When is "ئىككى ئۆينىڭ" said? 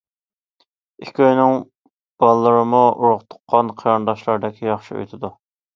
1.03-1.53